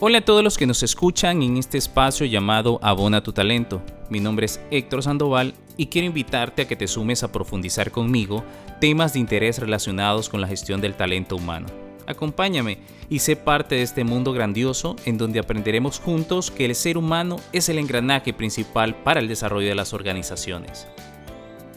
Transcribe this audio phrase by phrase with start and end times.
[0.00, 3.82] Hola a todos los que nos escuchan en este espacio llamado Abona tu Talento.
[4.08, 8.44] Mi nombre es Héctor Sandoval y quiero invitarte a que te sumes a profundizar conmigo
[8.80, 11.66] temas de interés relacionados con la gestión del talento humano.
[12.06, 12.78] Acompáñame
[13.10, 17.34] y sé parte de este mundo grandioso en donde aprenderemos juntos que el ser humano
[17.52, 20.86] es el engranaje principal para el desarrollo de las organizaciones.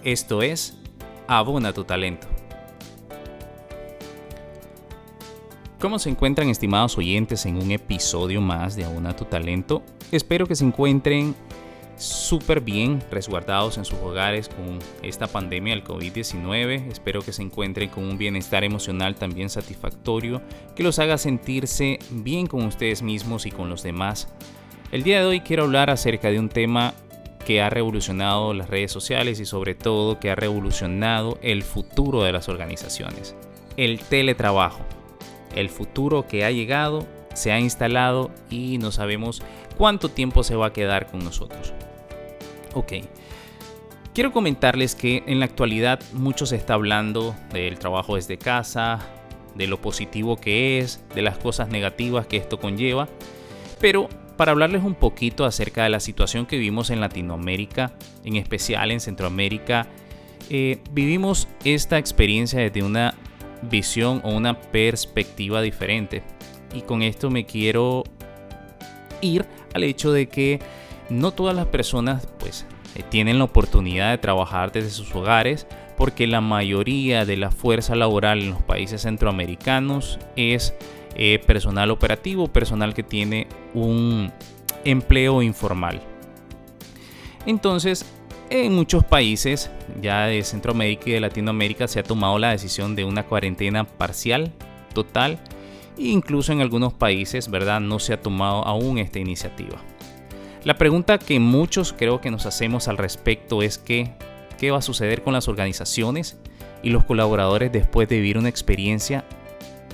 [0.03, 0.77] Esto es
[1.25, 2.27] Abona tu Talento.
[5.81, 9.81] ¿Cómo se encuentran estimados oyentes en un episodio más de Abona tu Talento?
[10.11, 11.33] Espero que se encuentren
[11.97, 16.91] súper bien resguardados en sus hogares con esta pandemia del COVID-19.
[16.91, 20.43] Espero que se encuentren con un bienestar emocional también satisfactorio
[20.75, 24.27] que los haga sentirse bien con ustedes mismos y con los demás.
[24.91, 26.93] El día de hoy quiero hablar acerca de un tema
[27.43, 32.33] que ha revolucionado las redes sociales y sobre todo que ha revolucionado el futuro de
[32.33, 33.35] las organizaciones.
[33.77, 34.85] El teletrabajo
[35.55, 39.41] el futuro que ha llegado, se ha instalado y no sabemos
[39.77, 41.73] cuánto tiempo se va a quedar con nosotros.
[42.73, 42.93] Ok.
[44.13, 48.99] Quiero comentarles que en la actualidad mucho se está hablando del trabajo desde casa,
[49.55, 53.07] de lo positivo que es, de las cosas negativas que esto conlleva,
[53.79, 57.93] pero para hablarles un poquito acerca de la situación que vivimos en Latinoamérica,
[58.25, 59.87] en especial en Centroamérica,
[60.49, 63.13] eh, vivimos esta experiencia desde una
[63.61, 66.23] visión o una perspectiva diferente.
[66.73, 68.03] Y con esto me quiero
[69.21, 70.59] ir al hecho de que
[71.09, 76.25] no todas las personas pues eh, tienen la oportunidad de trabajar desde sus hogares porque
[76.25, 80.73] la mayoría de la fuerza laboral en los países centroamericanos es
[81.15, 84.31] eh, personal operativo, personal que tiene un
[84.83, 86.01] empleo informal.
[87.45, 88.05] Entonces,
[88.51, 89.71] en muchos países,
[90.01, 94.51] ya de Centroamérica y de Latinoamérica, se ha tomado la decisión de una cuarentena parcial,
[94.93, 95.39] total,
[95.97, 97.79] e incluso en algunos países, ¿verdad?
[97.79, 99.77] No se ha tomado aún esta iniciativa.
[100.65, 104.11] La pregunta que muchos creo que nos hacemos al respecto es que,
[104.59, 106.37] ¿qué va a suceder con las organizaciones
[106.83, 109.23] y los colaboradores después de vivir una experiencia,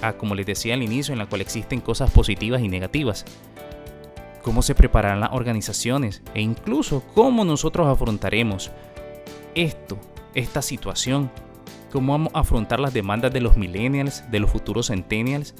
[0.02, 3.24] ah, como les decía al inicio, en la cual existen cosas positivas y negativas?
[4.48, 8.72] Cómo se prepararán las organizaciones e incluso cómo nosotros afrontaremos
[9.56, 9.98] esto,
[10.36, 11.30] esta situación,
[11.92, 15.54] cómo vamos a afrontar las demandas de los millennials, de los futuros centennials,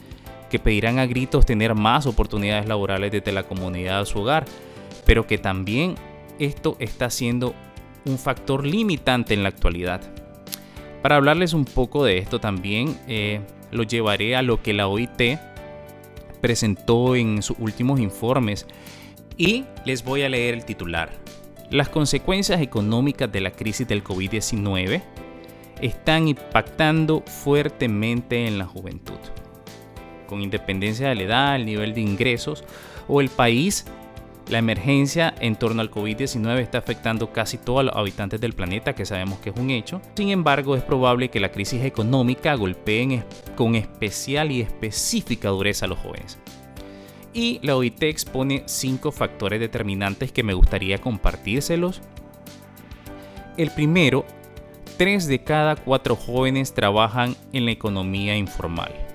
[0.50, 4.46] que pedirán a gritos tener más oportunidades laborales desde la comunidad de su hogar,
[5.06, 5.96] pero que también
[6.40, 7.56] esto está siendo
[8.06, 10.00] un factor limitante en la actualidad.
[11.02, 15.40] Para hablarles un poco de esto también, eh, lo llevaré a lo que la OIT
[16.42, 18.66] presentó en sus últimos informes
[19.38, 21.10] y les voy a leer el titular.
[21.70, 25.02] Las consecuencias económicas de la crisis del COVID-19
[25.82, 29.20] están impactando fuertemente en la juventud.
[30.28, 32.64] Con independencia de la edad, el nivel de ingresos
[33.08, 33.86] o el país
[34.50, 39.06] la emergencia en torno al COVID-19 está afectando casi todos los habitantes del planeta, que
[39.06, 40.02] sabemos que es un hecho.
[40.16, 43.24] Sin embargo, es probable que la crisis económica golpee
[43.56, 46.38] con especial y específica dureza a los jóvenes.
[47.34, 52.02] Y la OIT expone cinco factores determinantes que me gustaría compartírselos.
[53.58, 54.26] El primero,
[54.98, 59.07] tres de cada cuatro jóvenes trabajan en la economía informal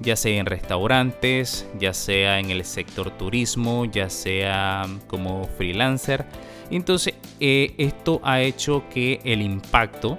[0.00, 6.24] ya sea en restaurantes, ya sea en el sector turismo, ya sea como freelancer.
[6.70, 10.18] Entonces, eh, esto ha hecho que el impacto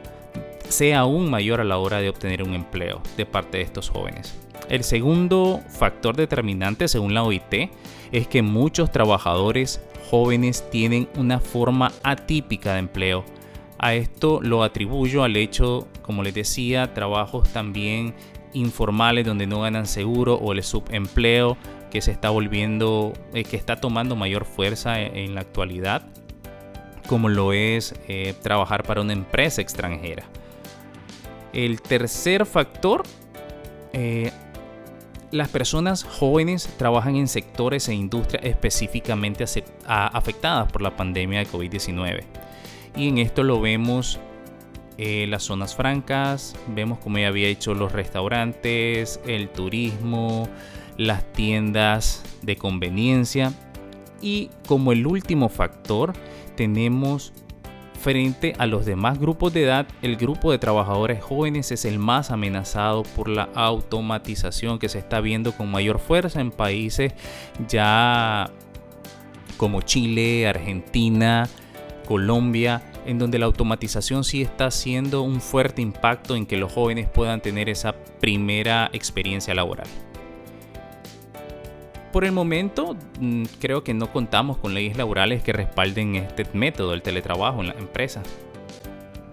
[0.69, 4.35] sea aún mayor a la hora de obtener un empleo de parte de estos jóvenes.
[4.69, 7.69] El segundo factor determinante, según la OIT,
[8.11, 13.25] es que muchos trabajadores jóvenes tienen una forma atípica de empleo.
[13.77, 18.15] A esto lo atribuyo al hecho, como les decía, trabajos también
[18.55, 21.57] informales donde no ganan seguro o el subempleo
[21.91, 26.07] que se está volviendo, eh, que está tomando mayor fuerza e, en, la actualidad,
[27.07, 30.23] como lo es eh, trabajar para una empresa extranjera.
[31.53, 33.03] El tercer factor,
[33.93, 34.31] eh,
[35.31, 39.45] las personas jóvenes trabajan en sectores e industrias específicamente
[39.85, 42.23] afectadas por la pandemia de COVID-19.
[42.95, 44.19] Y en esto lo vemos
[44.97, 50.47] eh, las zonas francas, vemos como ya había hecho los restaurantes, el turismo,
[50.97, 53.51] las tiendas de conveniencia.
[54.21, 56.13] Y como el último factor
[56.55, 57.33] tenemos
[57.99, 62.31] frente a los demás grupos de edad, el grupo de trabajadores jóvenes es el más
[62.31, 67.13] amenazado por la automatización que se está viendo con mayor fuerza en países
[67.67, 68.51] ya
[69.57, 71.49] como Chile, Argentina,
[72.07, 77.07] Colombia, en donde la automatización sí está haciendo un fuerte impacto en que los jóvenes
[77.07, 79.87] puedan tener esa primera experiencia laboral.
[82.11, 86.93] Por el momento, mm, creo que no contamos con leyes laborales que respalden este método,
[86.93, 88.23] el teletrabajo en la empresa.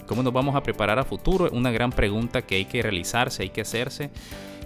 [0.07, 1.49] ¿Cómo nos vamos a preparar a futuro?
[1.53, 4.11] Una gran pregunta que hay que realizarse, hay que hacerse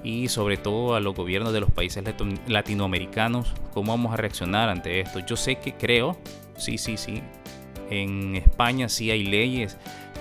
[0.02, 2.02] y sobre todo a los gobiernos de los países
[2.46, 5.18] latinoamericanos, cómo vamos a reaccionar ante esto.
[5.20, 6.16] Yo sé que creo,
[6.56, 7.22] sí, sí, sí,
[7.90, 9.76] en España sí hay leyes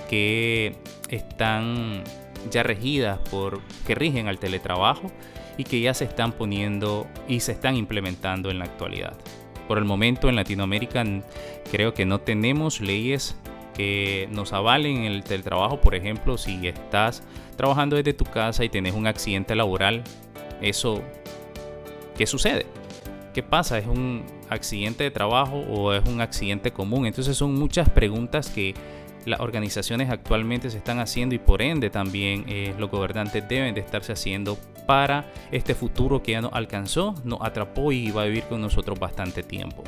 [0.08, 0.76] que
[1.08, 2.02] están
[2.50, 5.10] ya regidas por, que rigen al teletrabajo
[5.58, 9.16] y que ya se están poniendo y se están implementando en la actualidad.
[9.68, 11.04] Por el momento en Latinoamérica
[11.70, 13.36] creo que no tenemos leyes
[13.74, 15.80] que nos avalen el teletrabajo.
[15.80, 17.22] Por ejemplo, si estás
[17.56, 20.02] trabajando desde tu casa y tenés un accidente laboral,
[20.62, 21.02] eso,
[22.16, 22.66] ¿qué sucede?
[23.34, 23.78] ¿Qué pasa?
[23.78, 27.06] ¿Es un accidente de trabajo o es un accidente común?
[27.06, 28.74] Entonces son muchas preguntas que
[29.26, 33.80] las organizaciones actualmente se están haciendo y por ende también eh, los gobernantes deben de
[33.80, 34.56] estarse haciendo
[34.86, 38.98] para este futuro que ya nos alcanzó, nos atrapó y va a vivir con nosotros
[38.98, 39.82] bastante tiempo.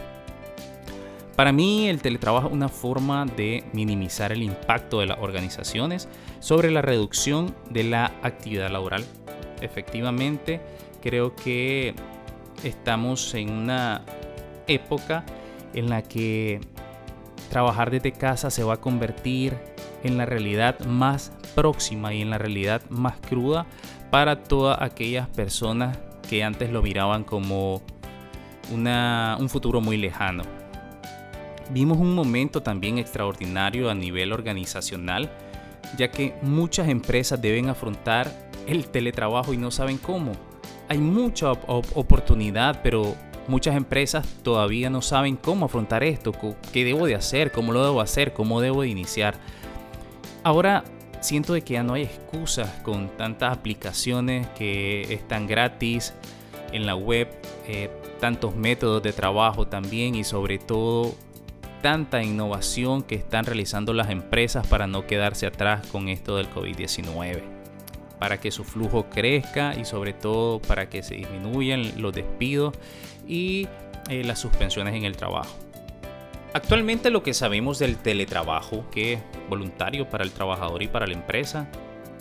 [1.36, 6.08] Para mí el teletrabajo es una forma de minimizar el impacto de las organizaciones
[6.40, 9.04] sobre la reducción de la actividad laboral.
[9.60, 10.60] Efectivamente,
[11.00, 11.94] creo que
[12.64, 14.04] estamos en una
[14.68, 15.24] época
[15.74, 16.60] en la que
[17.50, 19.56] trabajar desde casa se va a convertir
[20.04, 23.66] en la realidad más próxima y en la realidad más cruda
[24.10, 25.98] para todas aquellas personas
[26.28, 27.82] que antes lo miraban como
[28.70, 30.44] un futuro muy lejano.
[31.70, 35.30] Vimos un momento también extraordinario a nivel organizacional,
[35.96, 38.30] ya que muchas empresas deben afrontar
[38.66, 40.32] el teletrabajo y no saben cómo.
[40.88, 43.14] Hay mucha oportunidad, pero
[43.48, 46.32] muchas empresas todavía no saben cómo afrontar esto,
[46.72, 49.34] qué debo de hacer, cómo lo debo hacer, cómo debo de iniciar.
[50.44, 50.84] Ahora
[51.20, 56.14] siento de que ya no hay excusas con tantas aplicaciones que están gratis
[56.72, 57.28] en la web,
[57.66, 57.90] eh,
[58.20, 61.14] tantos métodos de trabajo también y sobre todo
[61.82, 67.42] tanta innovación que están realizando las empresas para no quedarse atrás con esto del COVID-19,
[68.18, 72.74] para que su flujo crezca y sobre todo para que se disminuyan los despidos
[73.28, 73.68] y
[74.08, 75.54] eh, las suspensiones en el trabajo.
[76.54, 81.12] Actualmente lo que sabemos del teletrabajo, que es voluntario para el trabajador y para la
[81.12, 81.68] empresa,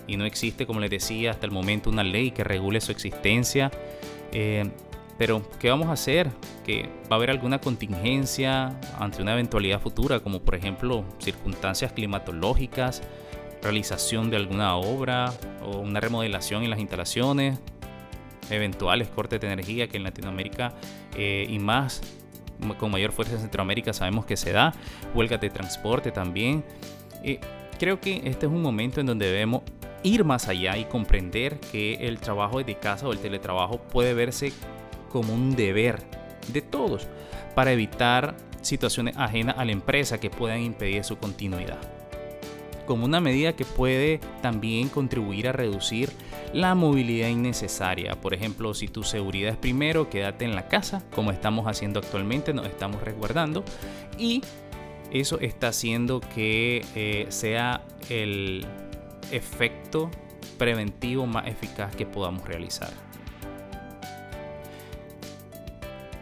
[0.05, 3.71] y no existe, como les decía, hasta el momento una ley que regule su existencia.
[4.31, 4.69] Eh,
[5.17, 6.29] pero, ¿qué vamos a hacer?
[6.65, 13.01] Que va a haber alguna contingencia ante una eventualidad futura, como por ejemplo circunstancias climatológicas,
[13.61, 15.33] realización de alguna obra
[15.63, 17.59] o una remodelación en las instalaciones,
[18.49, 20.73] eventuales cortes de energía que en Latinoamérica
[21.15, 22.01] eh, y más
[22.79, 24.73] con mayor fuerza en Centroamérica sabemos que se da,
[25.13, 26.63] huelgas de transporte también.
[27.23, 27.39] Eh,
[27.79, 29.61] creo que este es un momento en donde debemos
[30.03, 34.51] ir más allá y comprender que el trabajo de casa o el teletrabajo puede verse
[35.11, 35.99] como un deber
[36.51, 37.07] de todos
[37.55, 41.96] para evitar situaciones ajenas a la empresa que puedan impedir su continuidad.
[42.87, 46.09] Como una medida que puede también contribuir a reducir
[46.53, 48.19] la movilidad innecesaria.
[48.19, 52.53] Por ejemplo, si tu seguridad es primero, quédate en la casa, como estamos haciendo actualmente,
[52.53, 53.63] nos estamos resguardando.
[54.17, 54.41] Y
[55.11, 58.65] eso está haciendo que eh, sea el
[59.31, 60.09] efecto
[60.57, 62.89] preventivo más eficaz que podamos realizar.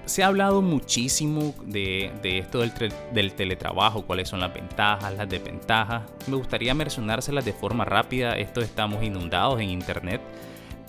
[0.05, 6.03] Se ha hablado muchísimo de, esto del, teletrabajo, cuáles son las ventajas, las desventajas.
[6.27, 8.37] Me gustaría mencionárselas de forma rápida.
[8.37, 10.21] Esto estamos inundados en internet.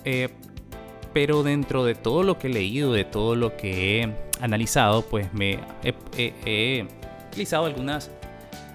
[0.05, 0.29] Eh,
[1.13, 5.33] pero dentro de todo lo que he leído, de todo lo que he analizado, pues
[5.33, 6.85] me he,
[7.29, 8.11] utilizado algunas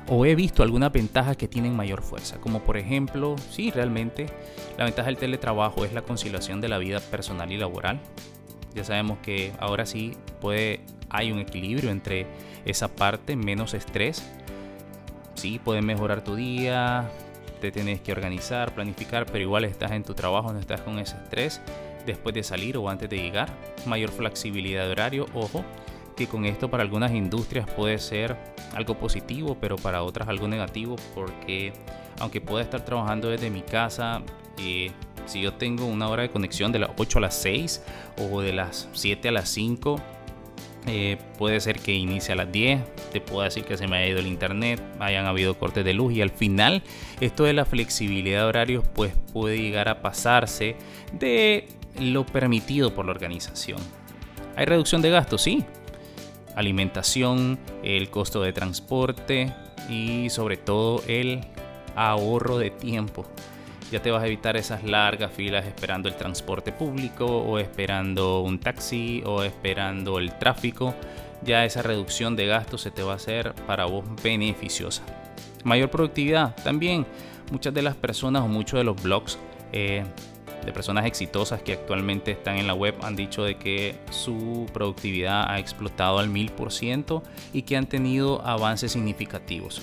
[0.09, 4.27] o he visto algunas ventajas que tienen mayor fuerza, como por ejemplo, sí, realmente
[4.77, 8.01] la ventaja del teletrabajo es la conciliación de la vida personal y laboral.
[8.75, 12.27] Ya sabemos que ahora sí puede, hay un equilibrio entre
[12.65, 14.23] esa parte, menos estrés.
[15.35, 17.11] Sí, puede mejorar tu día,
[17.61, 21.17] te tienes que organizar, planificar, pero igual estás en tu trabajo, no estás con ese
[21.17, 21.61] estrés
[22.07, 23.49] después de salir o antes de llegar.
[23.87, 25.65] Mayor flexibilidad de horario, ojo,
[26.17, 28.37] que con esto para algunas industrias puede ser
[28.75, 31.73] algo positivo, pero para otras algo negativo, porque
[32.19, 34.23] aunque pueda estar trabajando desde mi casa,
[34.59, 34.91] eh,
[35.27, 37.83] si yo tengo una hora de conexión de las 8 a las 6
[38.19, 40.01] o de las 7 a las 5,
[40.87, 42.81] eh, puede ser que inicie a las 10,
[43.13, 46.13] te puedo decir que se me haya ido el internet, hayan habido cortes de luz
[46.13, 46.83] y al final
[47.21, 50.75] esto de la flexibilidad de horarios pues puede llegar a pasarse
[51.13, 51.69] de
[52.01, 53.79] lo permitido por la organización.
[54.57, 55.43] ¿Hay reducción de gastos?
[55.43, 55.65] Sí.
[56.57, 59.53] Alimentación, el costo de transporte
[59.89, 61.43] y sobre todo el
[61.95, 63.27] ahorro de tiempo
[63.93, 68.59] Ya te vas a evitar esas largas filas esperando el transporte público o esperando un
[68.59, 70.95] taxi o esperando el tráfico.
[71.43, 75.03] Ya esa reducción de gastos se te va a hacer para vos beneficiosa.
[75.65, 77.05] Mayor productividad también.
[77.51, 79.39] Muchas de las personas o muchos de los blogs
[79.73, 80.05] eh,
[80.65, 85.51] de personas exitosas que actualmente están en la web han dicho de que su productividad
[85.51, 87.23] ha explotado al 1000%
[87.53, 89.83] y que han tenido avances significativos.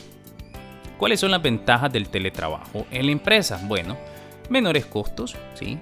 [0.99, 3.57] ¿Cuáles son las ventajas del teletrabajo en la empresa?
[3.63, 3.97] Bueno,
[4.49, 5.79] menores costos, ¿sí?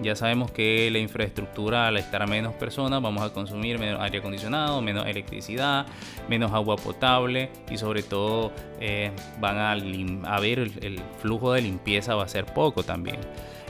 [0.00, 4.18] Ya sabemos que la infraestructura, al estar a menos personas, vamos a consumir menos aire
[4.18, 5.86] acondicionado, menos electricidad,
[6.28, 12.14] menos agua potable y sobre todo eh, van a, a ver el flujo de limpieza
[12.14, 13.18] va a ser poco también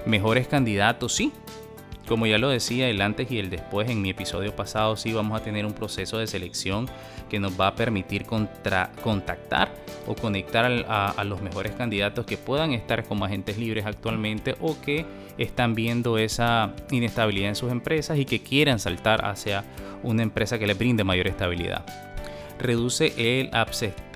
[0.04, 1.32] mejores candidatos, sí.
[2.12, 5.40] Como ya lo decía, el antes y el después en mi episodio pasado, sí vamos
[5.40, 6.86] a tener un proceso de selección
[7.30, 9.72] que nos va a permitir contactar
[10.06, 15.06] o conectar a, los mejores candidatos que puedan estar como agentes libres actualmente o que
[15.38, 19.64] están viendo esa inestabilidad en sus empresas y que quieran saltar hacia
[20.02, 21.86] una empresa que les brinde mayor estabilidad.
[22.58, 23.48] Reduce el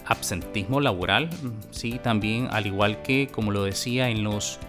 [0.04, 1.30] absentismo laboral,
[1.70, 4.60] sí, también al igual que, como lo decía en los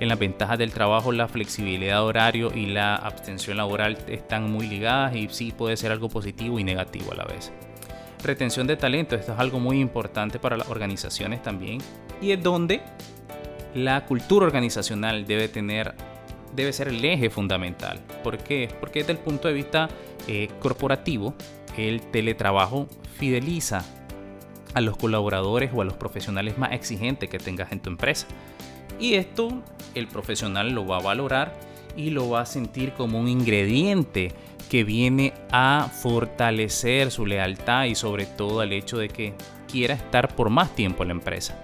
[0.00, 4.66] en las ventajas del trabajo, la flexibilidad de horario y la abstención laboral están muy
[4.66, 7.52] ligadas y sí puede ser algo positivo y negativo a la vez.
[8.22, 11.78] Retención de talento, esto es algo muy importante para las organizaciones también
[12.20, 12.80] y es donde
[13.74, 15.94] la cultura organizacional debe tener
[16.54, 18.00] debe ser el eje fundamental.
[18.22, 18.68] ¿Por qué?
[18.80, 19.88] Porque desde el punto de vista
[20.28, 21.34] eh, corporativo,
[21.76, 23.84] el teletrabajo fideliza
[24.72, 28.26] a los colaboradores o a los profesionales más exigentes que tengas en tu empresa.
[29.04, 29.50] Y esto
[29.94, 31.52] el profesional lo va a valorar
[31.94, 34.32] y lo va a sentir como un ingrediente
[34.70, 39.34] que viene a fortalecer su lealtad y sobre todo el hecho de que
[39.70, 41.54] quiera estar por más tiempo en la empresa.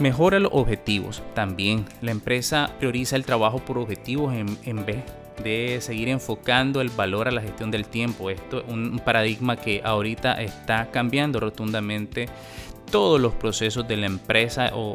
[0.00, 1.22] Mejora los objetivos.
[1.34, 5.02] También la empresa prioriza el trabajo por objetivos en, vez
[5.42, 8.28] de seguir enfocando el valor a la gestión del tiempo.
[8.28, 12.28] Esto es un paradigma que ahorita está cambiando rotundamente
[12.92, 14.94] todos los procesos de la empresa o,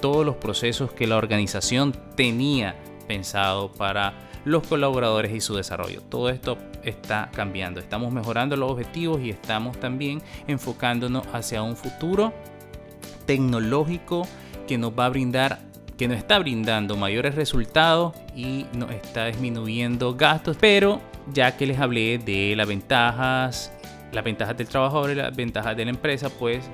[0.00, 2.76] todos los procesos que la organización tenía
[3.08, 4.12] pensado para
[4.44, 6.02] los colaboradores y su desarrollo.
[6.02, 7.80] Todo esto está cambiando.
[7.80, 12.34] Estamos mejorando los objetivos y estamos también enfocándonos hacia un futuro
[13.24, 14.28] tecnológico
[14.68, 20.14] que nos va a brindar que nos está brindando mayores resultados y nos está disminuyendo
[20.14, 21.00] gastos, pero
[21.32, 23.72] ya que les hablé de las ventajas,
[24.12, 26.70] las ventajas del trabajador y las ventajas de la empresa, pues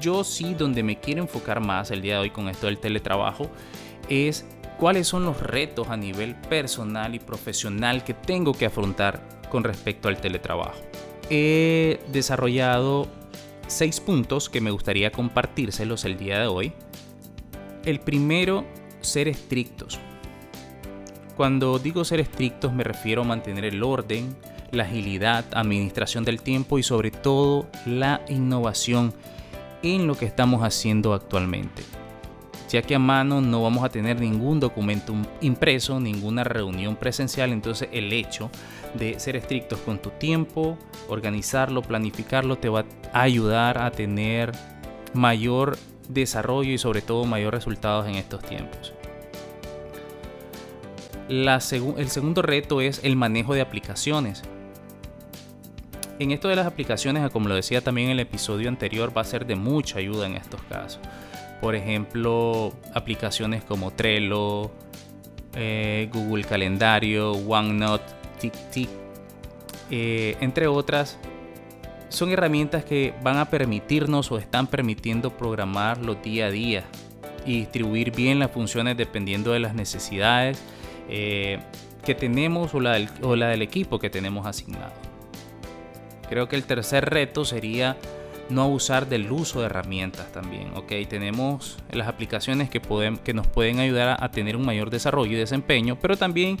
[0.00, 3.50] yo sí, donde me quiero enfocar más el día de hoy con esto del teletrabajo,
[4.08, 4.46] es
[4.78, 10.08] cuáles son los retos a nivel personal y profesional que tengo que afrontar con respecto
[10.08, 10.80] al teletrabajo.
[11.30, 13.08] He desarrollado
[13.66, 16.72] seis puntos que me gustaría compartírselos el día de hoy.
[17.84, 18.64] El primero,
[19.00, 19.98] ser estrictos.
[21.36, 24.36] Cuando digo ser estrictos me refiero a mantener el orden,
[24.72, 29.14] la agilidad, administración del tiempo y sobre todo la innovación
[29.82, 31.82] en lo que estamos haciendo actualmente.
[32.68, 37.88] Ya que a mano no vamos a tener ningún documento impreso, ninguna reunión presencial, entonces
[37.92, 38.50] el hecho
[38.94, 40.76] de ser estrictos con tu tiempo,
[41.08, 44.52] organizarlo, planificarlo, te va a ayudar a tener
[45.14, 48.92] mayor desarrollo y sobre todo mayor resultados en estos tiempos.
[51.28, 54.42] el segundo reto es el manejo de aplicaciones.
[56.18, 59.24] En esto de las aplicaciones, como lo decía también en el episodio anterior, va a
[59.24, 61.00] ser de mucha ayuda en estos casos.
[61.60, 64.72] Por ejemplo, aplicaciones como Trello,
[65.54, 68.04] eh, Google Calendario, OneNote,
[68.40, 68.88] TikTok,
[69.90, 71.18] eh, entre otras,
[72.08, 76.84] son herramientas que van a permitirnos o están permitiendo programar los día a día
[77.46, 80.60] y distribuir bien las funciones dependiendo de las necesidades
[81.08, 81.60] eh,
[82.04, 85.07] que tenemos o o la del equipo que tenemos asignado.
[86.28, 87.96] Creo que el tercer reto sería
[88.50, 90.70] no abusar del uso de herramientas también.
[90.74, 90.92] ¿ok?
[91.08, 92.80] Tenemos las aplicaciones que,
[93.24, 96.58] que nos pueden ayudar a, tener un mayor desarrollo y desempeño, pero también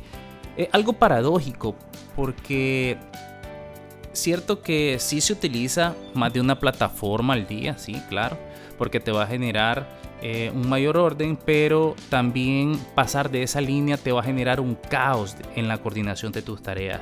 [0.56, 1.76] es algo paradójico
[2.16, 2.98] porque
[4.12, 8.36] cierto que sí se utiliza más de una plataforma al día, sí, claro,
[8.76, 9.86] porque te va a generar
[10.20, 14.74] eh, un mayor orden, pero también pasar de esa línea te va a generar un
[14.74, 17.00] caos en la coordinación de tus tareas.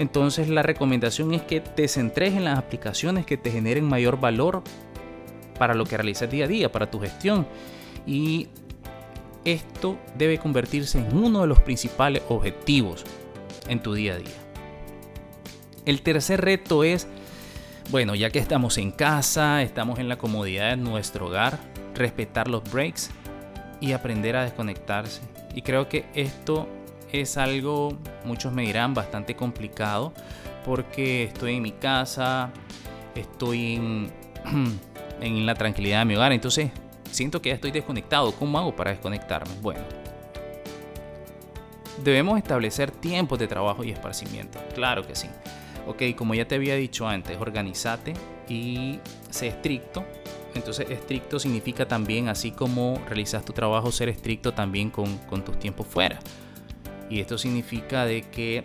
[0.00, 4.62] Entonces la recomendación es que te centres en las aplicaciones que te generen mayor valor
[5.58, 7.46] para lo que realizas día a día, para tu gestión.
[8.06, 8.48] Y
[9.44, 13.04] esto debe convertirse en uno de los principales objetivos
[13.68, 14.38] en tu día a día.
[15.84, 17.06] El tercer reto es,
[17.90, 21.58] bueno, ya que estamos en casa, estamos en la comodidad de nuestro hogar,
[21.94, 23.10] respetar los breaks
[23.82, 25.20] y aprender a desconectarse
[25.54, 26.68] Y creo que esto
[27.12, 30.12] es algo, muchos me dirán, bastante complicado
[30.64, 32.50] porque estoy en mi casa,
[33.14, 33.74] estoy
[35.20, 36.70] en, la tranquilidad de mi hogar, entonces
[37.10, 38.32] siento que ya estoy desconectado.
[38.32, 39.52] ¿Cómo hago para desconectarme?
[39.60, 39.80] Bueno,
[42.04, 44.58] debemos establecer tiempos de trabajo y esparcimiento.
[44.74, 45.28] Claro que sí.
[45.86, 48.12] Ok, como ya te había dicho antes, organizate
[48.48, 49.00] y
[49.30, 50.04] sé estricto.
[50.54, 55.86] Entonces, estricto significa también, así como realizas tu trabajo, ser estricto también con tus tiempos
[55.86, 56.18] fuera.
[57.10, 58.62] Y esto significa de que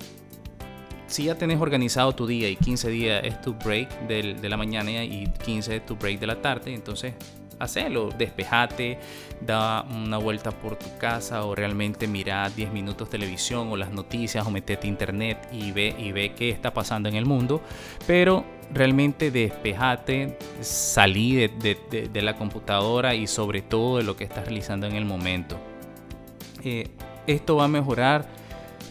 [1.07, 5.03] si ya tenés organizado tu día y 15 días es tu break de la mañana
[5.03, 7.13] y 15 es tu break de la tarde, entonces
[7.59, 8.99] hacelo, despejate,
[9.41, 14.45] da una vuelta por tu casa o realmente mira 10 minutos televisión o las noticias
[14.45, 17.61] o metete internet y ve, y ve qué está pasando en el mundo,
[18.07, 24.45] pero realmente despejate, salí de, de, la computadora y sobre todo de lo que estás
[24.45, 25.57] realizando en el momento.
[26.63, 26.87] Eh,
[27.27, 28.27] esto va a mejorar,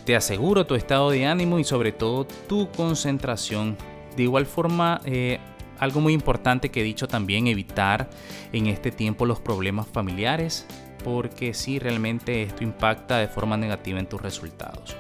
[0.05, 3.77] te aseguro, tu estado de ánimo y sobre todo tu concentración.
[4.17, 5.39] De igual forma, eh,
[5.79, 8.09] algo muy importante que he dicho también, evitar
[8.53, 10.67] en este tiempo los problemas familiares,
[11.03, 14.97] porque si realmente esto impacta de forma negativa en tus resultados.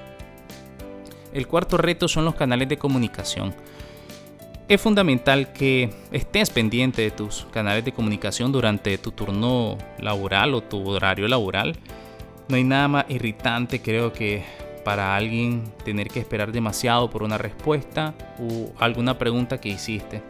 [1.32, 3.54] El cuarto reto son los canales de comunicación.
[4.68, 10.62] Es fundamental que estés pendiente de tus canales de comunicación durante tu turno laboral o
[10.62, 11.76] tu horario laboral.
[12.48, 14.44] No hay nada más irritante, creo que
[14.84, 20.22] para alguien tener que esperar demasiado por una respuesta o alguna pregunta que hiciste.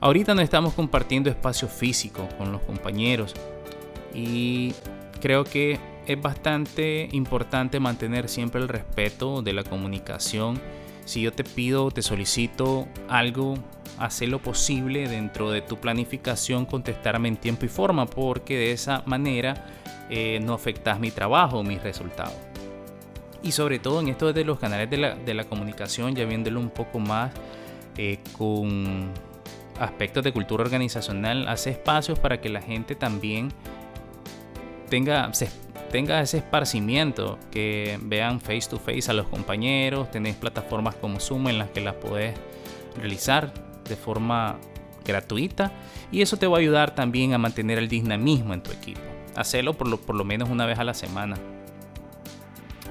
[0.00, 3.34] Ahorita no estamos compartiendo espacio físico con los compañeros
[4.14, 4.74] y
[5.20, 10.60] creo que es bastante importante mantener siempre el respeto de la comunicación.
[11.04, 13.54] Si yo te pido, te solicito algo,
[14.00, 19.02] haz lo posible dentro de tu planificación, contestarme en tiempo y forma, porque de esa
[19.06, 19.66] manera
[20.08, 22.34] eh, no afectas mi trabajo mis resultados.
[23.42, 26.60] Y sobre todo en esto de los canales de la, de la comunicación, ya viéndolo
[26.60, 27.32] un poco más
[27.96, 29.10] eh, con
[29.78, 33.50] aspectos de cultura organizacional, hace espacios para que la gente también
[34.88, 35.30] tenga,
[35.90, 41.48] tenga ese esparcimiento, que vean face to face a los compañeros, tenés plataformas como Zoom
[41.48, 42.34] en las que las puedes
[42.96, 44.58] realizar de forma
[45.04, 45.72] gratuita
[46.10, 49.00] y eso te va a ayudar también a mantener el dinamismo en tu equipo.
[49.36, 51.36] Hacerlo por lo, por lo menos una vez a la semana.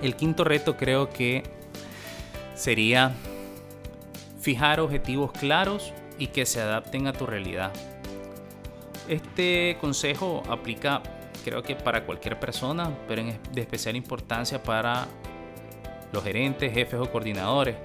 [0.03, 1.43] El quinto reto creo que
[2.55, 3.13] sería
[4.39, 7.71] fijar objetivos claros y que se adapten a tu realidad.
[9.07, 11.01] Este consejo aplica
[11.43, 15.07] creo que para cualquier persona, pero de especial importancia para
[16.11, 17.75] los gerentes, jefes o coordinadores,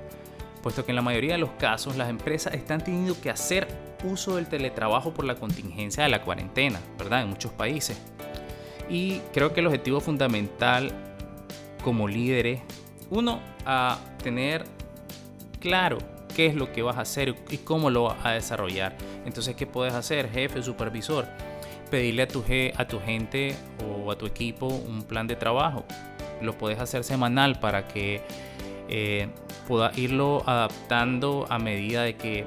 [0.65, 3.69] puesto que en la mayoría de los casos las empresas están teniendo que hacer
[4.03, 7.21] uso del teletrabajo por la contingencia de la cuarentena, ¿verdad?
[7.21, 8.01] En muchos países.
[8.89, 10.91] Y creo que el objetivo fundamental
[11.83, 12.63] como líderes,
[13.11, 14.65] uno, a tener
[15.61, 15.99] claro
[16.35, 18.97] qué es lo que vas a hacer y cómo lo vas a desarrollar.
[19.27, 21.27] Entonces, ¿qué puedes hacer, jefe, supervisor?
[21.91, 22.43] Pedirle a tu,
[22.75, 23.55] a tu gente
[23.87, 25.85] o a tu equipo un plan de trabajo.
[26.41, 28.23] Lo puedes hacer semanal para que
[28.89, 29.29] eh,
[29.67, 32.47] pueda irlo adaptando a medida de que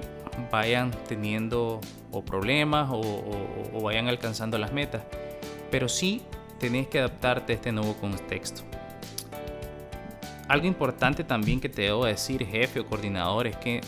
[0.51, 1.81] vayan teniendo
[2.25, 5.03] problemas o, vayan alcanzando las metas.
[5.69, 6.21] Pero sí
[6.59, 8.63] tenés que adaptarte a este nuevo contexto.
[10.47, 13.81] Algo importante también que te debo decir, jefe o coordinador, es que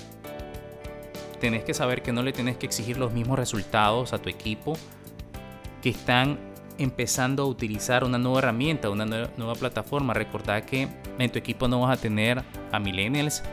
[1.40, 4.74] tenés que saber que no le tenés que exigir los mismos resultados a tu equipo
[5.82, 6.38] que están
[6.80, 10.14] empezando a utilizar una nueva herramienta, una nueva, plataforma.
[10.14, 10.88] Recordad que
[11.20, 13.44] en tu equipo no vas a tener a millennials,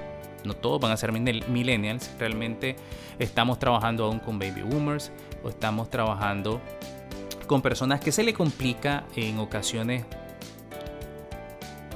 [0.44, 2.76] no todos van a ser millennials, realmente
[3.18, 5.10] estamos trabajando aún con baby boomers
[5.42, 6.60] o estamos trabajando
[7.46, 10.04] con personas que se le complica en ocasiones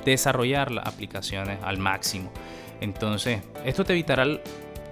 [0.04, 2.30] desarrollar las aplicaciones al máximo.
[2.80, 4.24] Entonces, esto te evitará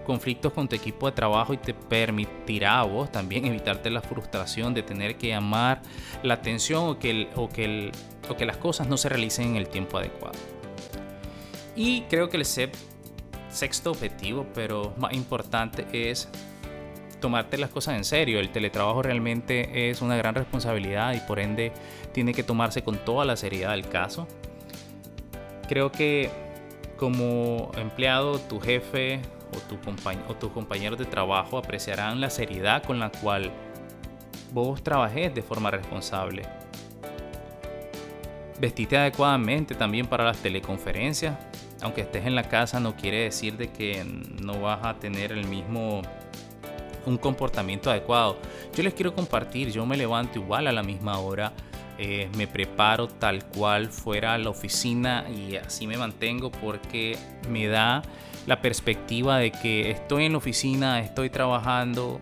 [0.09, 4.73] conflictos con tu equipo de trabajo y te permitirá a vos también evitarte la frustración
[4.73, 5.83] de tener que llamar
[6.23, 7.93] la atención o que, o que,
[8.27, 10.39] o que las cosas no se realicen en el tiempo adecuado.
[11.77, 16.31] Y creo que el sexto objetivo, pero más importante, es
[17.21, 18.41] tomarte las cosas en serio.
[18.41, 21.71] El teletrabajo realmente es una gran responsabilidad y por ende
[22.15, 24.27] tiene que tomarse con toda la seriedad del caso.
[25.69, 26.31] Creo que
[26.97, 29.21] como empleado, tu jefe
[29.55, 29.77] o, tu
[30.29, 33.51] o tus compañeros de trabajo apreciarán la seriedad con la cual
[34.53, 36.43] vos trabajes de forma responsable.
[38.61, 41.37] Vestite adecuadamente también para las teleconferencias.
[41.81, 44.05] Aunque estés en la casa no quiere decir de que
[44.43, 46.03] no vas a tener el mismo
[47.07, 48.39] un comportamiento adecuado.
[48.75, 51.53] Yo les quiero compartir, yo me levanto igual a la misma hora
[51.99, 57.19] eh, me preparo tal cual fuera a la oficina y así me mantengo porque
[57.51, 58.03] me da
[58.47, 62.21] la perspectiva de que estoy en la oficina, estoy trabajando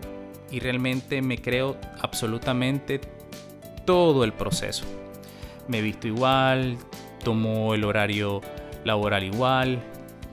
[0.51, 2.99] y realmente me creo absolutamente
[3.85, 4.85] todo el proceso.
[5.67, 6.77] Me visto igual,
[7.23, 8.41] tomo el horario
[8.83, 9.79] laboral igual,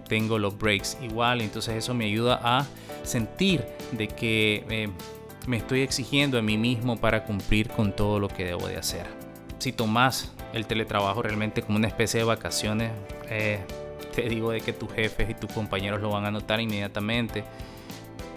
[0.09, 2.67] tengo los breaks igual, entonces eso me ayuda a
[3.03, 4.89] sentir de que eh,
[5.47, 9.24] me estoy exigiendo a mí mismo para cumplir con todo lo que debo de hacer.
[9.65, 12.93] Si tomas el teletrabajo realmente como una especie de vacaciones,
[13.31, 13.61] eh,
[14.15, 17.45] te digo de que tus jefes y tus compañeros lo van a notar inmediatamente.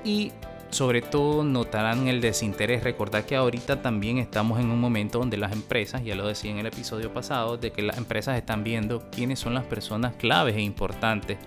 [0.06, 0.32] Y
[0.70, 2.82] sobre todo notarán el desinterés.
[2.82, 6.60] Recordad que ahorita también estamos en un momento donde las empresas, ya lo decía en
[6.60, 10.62] el episodio pasado, de que las empresas están viendo quiénes son las personas claves e
[10.62, 11.38] importantes.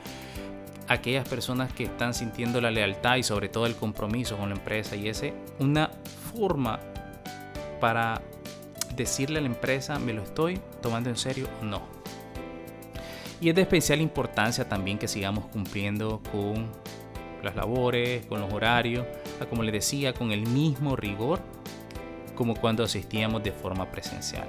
[0.88, 4.94] Aquellas personas que están sintiendo la lealtad y sobre todo el compromiso con la empresa.
[4.94, 5.90] Y ese una
[6.34, 6.80] forma
[7.80, 8.20] para
[8.96, 11.82] decirle a la empresa, me lo estoy tomando en serio o no.
[13.40, 16.66] Y es de especial importancia también que sigamos cumpliendo con
[17.42, 19.06] las labores, con los horarios,
[19.48, 21.40] como les decía, con el mismo rigor
[22.34, 24.48] como cuando asistíamos de forma presencial.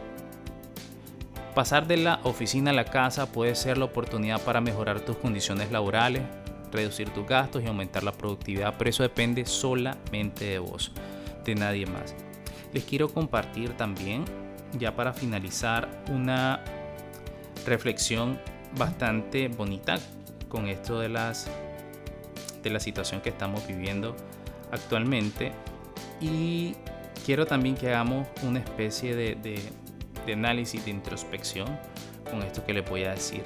[1.54, 5.71] Pasar de la oficina a la casa puede ser la oportunidad para mejorar tus condiciones
[5.71, 6.23] laborales,
[6.71, 10.93] reducir tus gastos y aumentar la productividad, pero eso depende solamente de vos,
[11.43, 12.15] de nadie más.
[12.73, 14.25] Les quiero compartir también,
[14.77, 16.63] ya para finalizar, una
[17.65, 18.39] reflexión
[18.77, 19.99] bastante bonita
[20.47, 21.49] con esto de las
[22.63, 24.15] de la situación que estamos viviendo
[24.71, 25.51] actualmente
[26.19, 26.75] y
[27.25, 29.36] quiero también que hagamos una especie de,
[30.25, 31.67] de análisis de introspección
[32.29, 33.43] con esto que les voy a decir.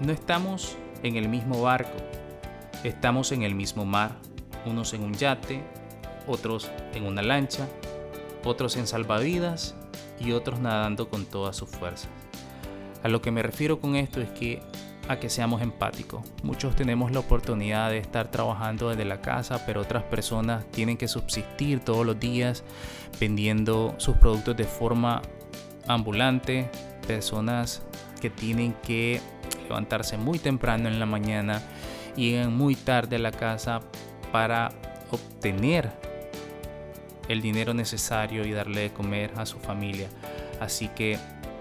[0.00, 1.96] No estamos en el mismo barco,
[2.84, 4.16] estamos en el mismo mar,
[4.66, 5.62] unos en un yate,
[6.28, 7.66] otros en una lancha,
[8.44, 9.74] otros en salvavidas
[10.20, 12.08] y otros nadando con todas sus fuerzas.
[13.02, 14.62] A lo que me refiero con esto es que
[15.08, 16.22] a que seamos empáticos.
[16.42, 21.08] Muchos tenemos la oportunidad de estar trabajando desde la casa, pero otras personas tienen que
[21.08, 22.62] subsistir todos los días
[23.18, 25.22] vendiendo sus productos de forma
[25.86, 26.70] ambulante.
[27.06, 27.82] Personas
[28.20, 29.20] que tienen que
[29.62, 31.62] levantarse muy temprano en la mañana
[32.14, 33.80] llegan muy tarde a la casa
[34.30, 34.70] para
[35.10, 35.90] obtener
[37.28, 40.08] el dinero necesario y darle de comer a su familia.
[40.60, 41.18] Así que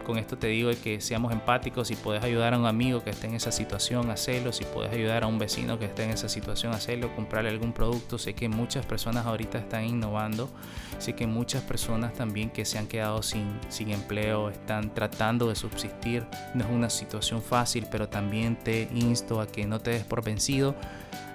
[0.08, 1.90] con esto te digo que seamos empáticos.
[1.90, 4.54] Si puedes ayudar a un amigo que esté en esa situación, hacerlo.
[4.54, 7.14] Si puedes ayudar a un vecino que esté en esa situación, hacerlo.
[7.14, 8.18] Comprarle algún producto.
[8.18, 10.50] Sé que muchas personas ahorita están innovando.
[10.98, 15.56] Sé que muchas personas también que se han quedado sin, sin empleo están tratando de
[15.56, 16.26] subsistir.
[16.54, 20.24] No es una situación fácil, pero también te insto a que no te des por
[20.24, 20.74] vencido.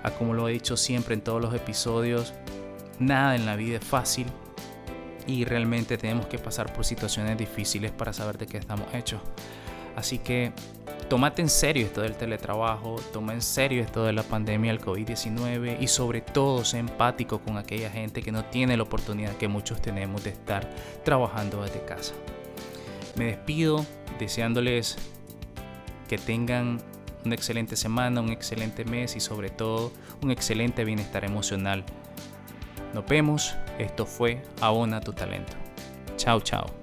[0.03, 2.33] A como lo he dicho siempre en todos los episodios,
[3.07, 4.27] nada en la vida es fácil
[5.27, 9.21] y realmente tenemos que pasar por situaciones difíciles para saber de qué estamos hechos.
[9.97, 10.53] Así que
[11.09, 15.77] tómate en serio esto del teletrabajo, toma en serio esto de la pandemia del COVID-19
[15.81, 19.83] y sobre todo sé empático con aquella gente que no tiene la oportunidad que muchos
[19.83, 20.69] tenemos de estar
[21.05, 22.15] trabajando desde casa.
[23.17, 23.85] Me despido
[24.19, 24.97] deseándoles
[26.09, 26.81] que tengan
[27.25, 31.85] una excelente semana, un excelente mes y sobre todo un excelente bienestar emocional
[32.93, 33.55] nos vemos.
[33.79, 35.53] Esto fue Abona tu talento.
[36.17, 36.82] Chao, chao.